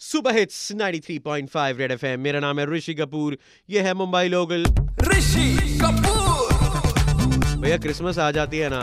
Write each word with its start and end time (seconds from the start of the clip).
Super 0.00 0.34
hits 0.36 0.72
93.5 0.72 1.78
red 1.78 1.92
FM 1.92 2.20
मेरा 2.20 2.40
नाम 2.40 2.58
है 2.60 2.64
ऋषि 2.70 2.94
कपूर 2.94 3.36
ये 3.68 3.80
है 3.80 3.94
मुंबई 3.94 4.28
लोकल। 4.28 4.64
ऋषि 5.08 5.46
कपूर। 5.82 7.56
भैया 7.60 7.78
क्रिसमस 7.78 8.18
आ 8.18 8.30
जाती 8.30 8.58
है 8.58 8.68
ना 8.68 8.80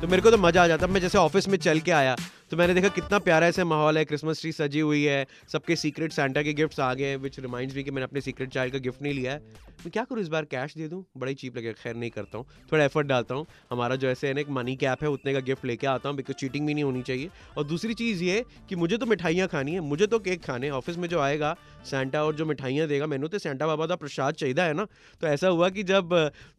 तो 0.00 0.08
मेरे 0.08 0.22
को 0.22 0.30
तो 0.30 0.38
मज़ा 0.38 0.62
आ 0.62 0.66
जाता 0.66 0.86
मैं 0.86 1.00
जैसे 1.00 1.18
ऑफ़िस 1.18 1.48
में 1.48 1.58
चल 1.58 1.80
के 1.80 1.90
आया 1.90 2.16
तो 2.50 2.56
मैंने 2.56 2.74
देखा 2.74 2.88
कितना 2.88 3.18
प्यारा 3.18 3.46
ऐसा 3.46 3.64
माहौल 3.64 3.98
है 3.98 4.04
क्रिसमस 4.04 4.40
ट्री 4.40 4.50
सजी 4.52 4.80
हुई 4.80 5.02
है, 5.02 5.26
सबके 5.52 5.76
सीक्रेट 5.76 6.12
सेंटा 6.12 6.42
के 6.42 6.52
गिफ्ट्स 6.52 6.80
आ 6.80 6.92
गए 6.94 7.16
विच 7.16 7.38
रिमाइंड्स 7.40 7.76
मी 7.76 7.82
कि 7.84 7.90
मैंने 7.90 8.04
अपने 8.04 8.20
सीक्रेट 8.20 8.50
चाइल्ड 8.50 8.72
का 8.72 8.78
गिफ्ट 8.78 9.02
नहीं 9.02 9.14
लिया 9.14 9.32
है। 9.32 9.38
मैं 9.76 9.90
क्या 9.92 10.04
करूँ 10.04 10.22
इस 10.22 10.28
बार 10.28 10.44
कैश 10.44 10.74
दे 10.74 10.86
दूँ? 10.88 11.04
बड़ा 11.16 11.28
ही 11.28 11.34
चीप 11.34 11.56
लगेगा, 11.56 11.72
खैर 11.72 11.94
नहीं 11.96 12.10
करता 12.10 12.38
हूँ। 12.38 12.46
थोड़ा 12.72 12.84
एफर्ट 12.84 13.06
डालता 13.06 13.34
हूँ। 13.34 13.46
हमारा 13.70 13.96
जो 13.96 14.08
ऐसे 14.08 14.28
है 14.28 14.34
ना, 14.34 14.40
एक 14.40 14.50
मनी 14.50 14.76
कैप 14.76 15.02
है, 15.02 15.08
उतने 15.08 15.32
का 15.32 15.40
गिफ्ट 15.40 15.64
लेके 15.64 15.86
आता 15.86 16.08
हूँ 16.08 16.16
बिकॉज़ 16.16 16.36
चीटिंग 16.36 16.66
भी 16.66 16.74
नहीं 16.74 16.84
होनी 16.84 17.02
चाहिए। 17.02 17.30
और 17.56 17.64
दूसरी 17.64 17.94
चीज़ 17.94 18.22
ये 18.24 18.44
कि 18.68 18.76
मुझे 18.76 18.96
तो 18.96 19.06
मिठाइयाँ 19.06 19.48
खानी 19.48 19.72
है, 19.72 19.80
मुझे 19.80 20.06
तो 20.06 20.18
केक 20.18 20.44
खाने 20.44 20.70
ऑफ़िस 20.70 20.96
में 20.96 21.08
जो 21.08 21.20
आएगा 21.20 21.54
सेंटा 21.90 22.24
और 22.24 22.34
जो 22.34 22.44
मिठाइयाँ 22.44 22.88
देगा, 22.88 23.06
मैंने 23.06 23.28
तो 23.28 23.38
सेंटा 23.38 23.66
बाबा 23.66 23.86
का 23.86 23.96
प्रसाद 23.96 24.34
चाहिए 24.34 24.60
है 24.60 24.72
ना। 24.72 24.86
तो 25.20 25.26
ऐसा 25.26 25.48
हुआ 25.48 25.68
कि 25.68 25.82
जब 25.82 26.14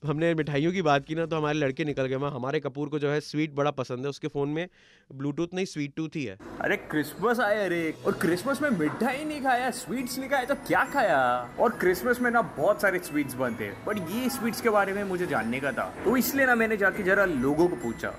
हमने 0.06 0.34
मिठाइयों 0.36 0.72
की 0.72 0.82
बात 0.82 1.06
की 1.06 1.16
ना 1.16 1.26
तो 1.26 1.38
हमारे 1.38 1.60
लड़के 1.60 1.86
निकल 1.86 2.06
गए। 2.06 2.16
हमारे 2.16 2.60
कपूर 2.60 2.90
को 2.90 3.00
जो 3.00 3.10
है 3.10 3.20
स्वीट 3.22 3.56
बड़ा 3.56 3.72
पसंद 3.72 4.00
है, 4.00 4.10
उसके 4.10 4.28
फ़ोन 4.28 4.50
में 4.50 4.68
ब्लूटूथ 5.10 5.48
नहीं 5.54 5.66
स्वीट 5.78 5.92
टूथ 5.98 6.16
ही 6.16 6.24
है 6.26 6.36
अरे 6.62 6.76
क्रिसमस 6.92 7.40
आया 7.40 7.66
रे 7.72 7.82
और 8.08 8.14
क्रिसमस 8.22 8.62
में 8.62 8.70
मिठाई 8.78 9.24
नहीं 9.24 9.42
खाया 9.42 9.70
स्वीट्स 9.80 10.18
नहीं 10.20 10.30
खाया 10.30 10.46
तो 10.46 10.56
क्या 10.68 10.84
खाया 10.94 11.20
और 11.62 11.78
क्रिसमस 11.82 12.22
में 12.22 12.30
ना 12.32 12.42
बहुत 12.58 12.82
सारे 12.82 13.00
स्वीट्स 13.10 13.34
बनते 13.42 13.66
हैं 13.66 13.76
बट 13.88 13.98
ये 14.12 14.30
स्वीट्स 14.38 14.62
के 14.62 14.70
बारे 14.78 14.94
में 14.94 15.04
मुझे 15.12 15.28
जानने 15.28 15.60
का 15.60 15.72
था 15.80 15.92
तो 16.06 16.16
इसलिए 16.18 16.46
ना 16.46 16.56
मैंने 16.62 16.78
जाके 16.78 17.04
जरा 17.04 17.26
लोगों 17.46 17.68
को 17.68 17.76
पूछा 17.84 18.14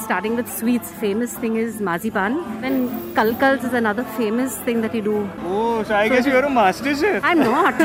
Starting 0.00 0.36
with 0.36 0.50
sweets, 0.56 0.90
famous 0.98 1.32
thing 1.44 1.56
is 1.60 1.78
mazipan. 1.86 2.36
Then 2.64 2.76
kalkals 3.16 3.64
is 3.68 3.72
another 3.78 4.04
famous 4.18 4.58
thing 4.68 4.84
that 4.84 4.94
you 4.98 5.02
do. 5.06 5.14
Oh, 5.44 5.82
so 5.82 5.96
I 6.00 6.08
guess 6.12 6.28
you're 6.30 6.44
a 6.50 6.52
master 6.58 6.94
chef. 7.00 7.26
I'm 7.30 7.40
not. 7.40 7.82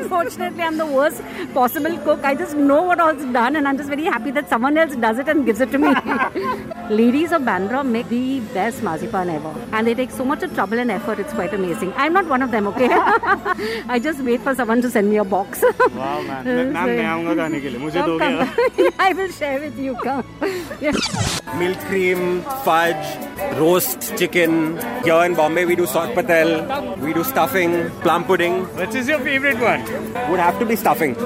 Unfortunately, 0.00 0.66
I'm 0.68 0.78
the 0.78 0.86
worst 0.86 1.22
possible 1.58 1.98
cook. 2.08 2.24
I 2.24 2.34
just 2.44 2.56
know 2.70 2.80
what 2.92 3.04
all's 3.08 3.26
done, 3.38 3.60
and 3.60 3.72
I'm 3.72 3.82
just 3.82 3.94
very 3.96 4.08
happy 4.16 4.32
that 4.40 4.56
someone 4.56 4.82
else 4.86 4.96
does 4.96 5.22
it 5.26 5.34
and 5.34 5.46
gives 5.50 5.60
it 5.60 5.76
to 5.76 5.84
me. 5.84 5.94
Ladies 6.90 7.32
of 7.32 7.42
Bandra 7.42 7.82
make 7.84 8.08
the 8.10 8.40
best 8.52 8.82
mazipan 8.82 9.32
ever. 9.34 9.54
And 9.72 9.86
they 9.86 9.94
take 9.94 10.10
so 10.10 10.22
much 10.24 10.40
trouble 10.54 10.78
and 10.78 10.90
effort, 10.90 11.18
it's 11.18 11.32
quite 11.32 11.54
amazing. 11.54 11.94
I'm 11.96 12.12
not 12.12 12.26
one 12.26 12.42
of 12.42 12.50
them, 12.50 12.66
okay? 12.66 12.88
I 13.88 13.98
just 13.98 14.20
wait 14.20 14.42
for 14.42 14.54
someone 14.54 14.82
to 14.82 14.90
send 14.90 15.08
me 15.08 15.16
a 15.16 15.24
box. 15.24 15.62
wow, 15.94 16.20
man. 16.28 16.46
Oh, 16.46 18.18
come, 18.18 18.90
I 18.98 19.14
will 19.14 19.30
share 19.30 19.60
with 19.60 19.78
you. 19.78 19.94
Come. 19.96 20.26
yeah. 20.80 20.92
Milk 21.58 21.78
cream, 21.88 22.42
fudge, 22.64 23.58
roast 23.58 24.16
chicken. 24.18 24.76
Here 25.04 25.24
in 25.24 25.34
Bombay, 25.34 25.64
we 25.64 25.76
do 25.76 25.86
salt 25.86 26.14
patel, 26.14 26.96
we 26.96 27.14
do 27.14 27.24
stuffing, 27.24 27.88
plum 28.02 28.24
pudding. 28.24 28.64
Which 28.76 28.94
is 28.94 29.08
your 29.08 29.20
favorite 29.20 29.58
one? 29.58 29.80
Would 30.30 30.40
have 30.40 30.58
to 30.58 30.66
be 30.66 30.76
stuffing. 30.76 31.16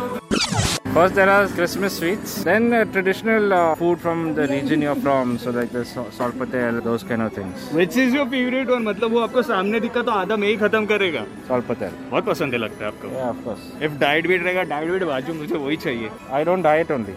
First, 0.94 1.14
there 1.14 1.28
are 1.30 1.46
Christmas 1.48 1.96
sweets. 1.98 2.42
Then, 2.42 2.72
uh, 2.72 2.84
traditional 2.86 3.52
uh, 3.52 3.74
food 3.76 4.00
from 4.00 4.34
the 4.34 4.48
region 4.48 4.80
you're 4.82 4.96
from. 4.96 5.38
So, 5.38 5.50
like 5.50 5.70
the 5.70 5.84
sa- 5.84 6.08
salt 6.10 6.36
patel, 6.38 6.80
those 6.80 7.02
kind 7.04 7.22
of 7.22 7.32
things. 7.32 7.68
Which 7.72 7.96
is 7.96 8.12
your 8.14 8.26
favorite 8.26 8.68
one? 8.74 8.84
मतलब 8.84 9.12
वो 9.12 9.20
आपको 9.26 9.42
सामने 9.50 9.80
दिखा 9.80 10.02
तो 10.02 10.10
आधा 10.22 10.36
में 10.36 10.48
ही 10.48 10.56
खत्म 10.64 10.86
करेगा 10.92 11.24
Salt 11.50 11.68
patel. 11.70 11.92
बहुत 12.10 12.24
पसंद 12.26 12.52
है 12.54 12.58
लगता 12.60 12.84
है 12.84 12.90
आपको 12.92 13.12
Yeah, 13.14 13.30
of 13.34 13.44
course. 13.46 13.68
If 13.88 13.98
diet 14.04 14.26
भी 14.32 14.36
रहेगा 14.44 14.64
diet 14.74 14.90
भी 14.98 15.04
बाजू 15.12 15.34
मुझे 15.42 15.56
वही 15.56 15.76
चाहिए 15.86 16.10
I 16.40 16.44
don't 16.50 16.62
diet 16.68 16.90
only. 16.98 17.14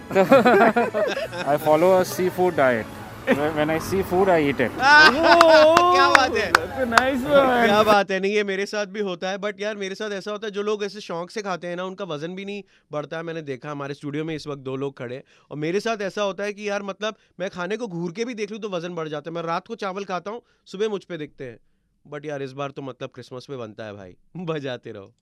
I 1.56 1.58
follow 1.68 1.94
a 2.00 2.06
seafood 2.06 2.56
diet. 2.58 2.98
When 3.28 3.70
I 3.70 3.78
see 3.80 4.02
food, 4.02 4.30
I 4.30 4.42
eat 4.42 4.60
it. 4.60 4.72
क्या 4.78 6.08
बात 6.10 6.36
है? 6.36 6.86
नाइस 6.90 7.22
क्या 7.22 7.82
बात 7.84 8.12
है? 8.12 8.20
नहीं 8.20 8.34
ये 8.34 8.44
मेरे 8.44 8.66
साथ 8.66 8.86
भी 8.86 9.00
होता 9.00 9.30
है 9.30 9.38
बट 9.38 9.62
यार 9.62 9.76
मेरे 9.78 9.96
साथ 9.96 10.12
ऐसा 10.12 10.32
होता 10.32 10.48
है 10.48 10.52
जो 10.52 10.62
लोग 10.62 10.84
ऐसे 10.84 11.02
शौक 11.02 11.32
से 11.32 11.42
खाते 11.42 11.68
हैं 11.68 11.76
ना 11.76 11.84
उनका 11.84 12.06
वज़न 12.06 12.36
भी 12.36 12.46
नहीं 12.46 12.64
बढ़ता 12.92 13.18
है 13.18 13.24
मैंने 13.24 13.42
देखा 13.42 13.72
हमारे 13.72 13.94
स्टूडियो 13.94 14.24
में 14.26 14.36
इस 14.36 14.48
वक्त 14.48 14.62
दो 14.62 14.76
लोग 14.76 14.98
खड़े 14.98 15.16
हैं। 15.16 15.24
और 15.52 15.58
मेरे 15.58 15.80
साथ 15.80 16.02
ऐसा 16.02 16.22
होता 16.22 16.44
है 16.44 16.54
कि 16.54 16.70
यार 16.70 16.84
मतलब 16.84 17.16
मैं 17.40 17.50
खाने 17.50 17.78
को 17.78 17.88
घूर 17.88 18.12
के 18.12 18.26
भी 18.26 18.34
देख 18.34 18.52
लूँ 18.52 18.60
तो 18.60 18.70
वज़न 18.70 18.96
बढ़ 18.96 19.08
जाता 19.08 19.32
है। 19.32 19.36
मैं 19.36 19.44
रात 19.44 19.68
को 19.68 19.76
चावल 19.76 20.04
खाता 20.04 20.32
हूँ 20.32 20.42
सुबह 20.66 20.90
मुझ 20.90 21.04
पे 21.04 21.18
दिखते 21.18 21.44
हैं। 21.44 21.58
बट 22.06 22.26
यार 22.26 22.42
इस 22.44 22.52
बार 22.52 22.72
तो 22.72 22.82
मतलब 22.82 23.10
क्रिसमस 23.16 23.46
पे 23.50 23.58
बनता 23.58 23.86
है 23.86 23.94
भाई 23.94 24.16
बजाते 24.46 24.92
रहो। 24.92 25.14